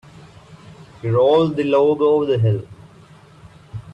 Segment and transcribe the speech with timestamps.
[1.03, 2.65] We rolled the log over the hill.